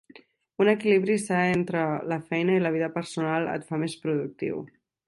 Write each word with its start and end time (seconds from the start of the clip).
Un 0.63 0.67
equilibri 0.71 1.17
sa 1.25 1.43
entre 1.57 1.83
la 2.15 2.19
feina 2.33 2.57
i 2.57 2.65
la 2.65 2.75
vida 2.79 2.91
personal 2.99 3.49
et 3.57 3.71
fa 3.71 3.85
més 3.85 3.99
productiu. 4.09 4.69